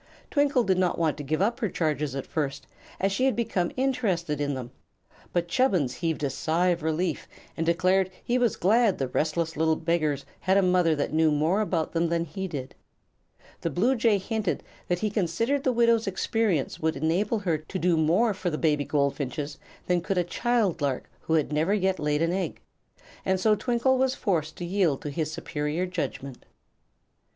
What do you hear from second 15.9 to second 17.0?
experience would